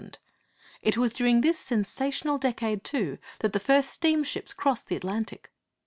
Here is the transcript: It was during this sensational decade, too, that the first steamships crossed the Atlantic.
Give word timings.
It 0.81 0.97
was 0.97 1.13
during 1.13 1.41
this 1.41 1.59
sensational 1.59 2.39
decade, 2.39 2.83
too, 2.83 3.19
that 3.41 3.53
the 3.53 3.59
first 3.59 3.91
steamships 3.91 4.51
crossed 4.51 4.87
the 4.87 4.95
Atlantic. 4.95 5.51